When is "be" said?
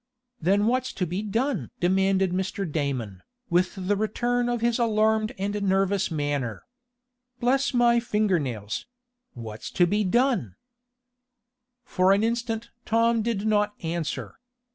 1.05-1.21, 9.85-10.03